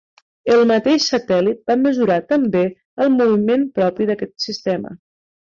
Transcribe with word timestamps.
El 0.53 0.63
mateix 0.71 1.05
satèl·lit 1.11 1.59
va 1.71 1.75
mesurar 1.83 2.17
també 2.33 2.63
el 3.05 3.13
moviment 3.21 3.69
propi 3.79 4.09
d'aquest 4.11 4.37
sistema. 4.51 4.99